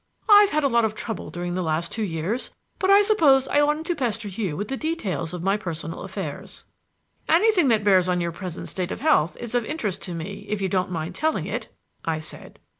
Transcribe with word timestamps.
I've 0.27 0.49
had 0.49 0.63
a 0.63 0.67
lot 0.67 0.83
of 0.83 0.95
trouble 0.95 1.29
during 1.29 1.53
the 1.53 1.61
last 1.61 1.91
two 1.91 2.01
years. 2.01 2.49
But 2.79 2.89
I 2.89 3.03
suppose 3.03 3.47
I 3.47 3.61
oughtn't 3.61 3.85
to 3.85 3.93
pester 3.95 4.27
you 4.29 4.57
with 4.57 4.67
the 4.69 4.75
details 4.75 5.31
of 5.31 5.43
my 5.43 5.57
personal 5.57 6.01
affairs." 6.01 6.65
"Anything 7.29 7.67
that 7.67 7.83
bears 7.83 8.09
on 8.09 8.19
your 8.19 8.31
present 8.31 8.67
state 8.67 8.89
of 8.91 8.99
health 9.01 9.37
is 9.37 9.53
of 9.53 9.63
interest 9.63 10.01
to 10.05 10.15
me 10.15 10.47
if 10.49 10.59
you 10.59 10.69
don't 10.69 10.89
mind 10.89 11.13
telling 11.13 11.45
it," 11.45 11.67
I 12.03 12.19
said. 12.19 12.59